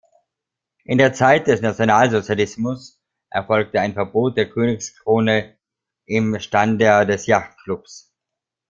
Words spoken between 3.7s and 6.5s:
ein Verbot der Königskrone im